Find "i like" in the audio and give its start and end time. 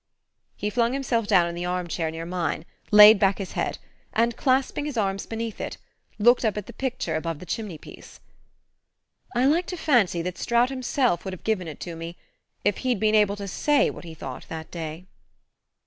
9.35-9.67